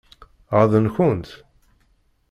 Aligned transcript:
Ɣaḍen-kent? 0.55 1.29